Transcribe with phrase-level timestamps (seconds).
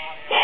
[0.00, 0.39] Yeah.